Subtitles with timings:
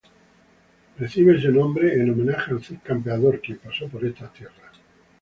[0.97, 4.75] Recibe este nombre en homenaje al Cid Campeador, quien pasó por estas tierras.